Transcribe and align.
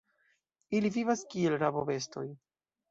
Ili 0.79 0.91
vivas 0.97 1.23
kiel 1.35 1.59
rabobestoj. 1.67 2.29